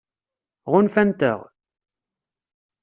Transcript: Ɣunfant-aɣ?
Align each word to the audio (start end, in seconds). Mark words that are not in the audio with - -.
Ɣunfant-aɣ? 0.71 1.39